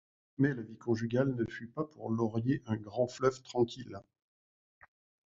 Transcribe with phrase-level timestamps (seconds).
[0.39, 3.99] Mais la vie conjugale ne fut pas pour Laurier un grand fleuve tranquille.